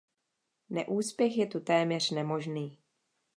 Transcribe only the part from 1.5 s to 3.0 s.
téměř nemožný.